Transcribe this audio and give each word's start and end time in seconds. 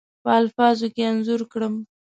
په 0.23 0.31
الفاظو 0.41 0.87
کې 0.95 1.03
انځور 1.09 1.41
کړم. 1.51 1.73